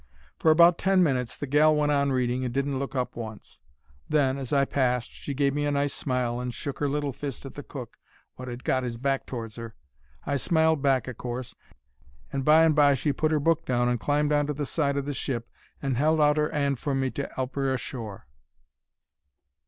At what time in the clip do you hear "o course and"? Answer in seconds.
11.07-12.43